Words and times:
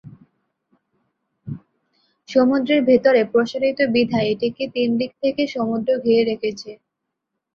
সমুদ্রের 2.29 2.81
ভেতরে 2.85 3.21
প্রসারিত 3.31 3.79
বিধায় 3.93 4.29
এটিকে 4.33 4.63
তিন 4.75 4.89
দিক 4.99 5.11
থেকে 5.23 5.43
সমুদ্র 5.55 5.89
ঘিরে 6.03 6.23
রেখেছে। 6.31 6.71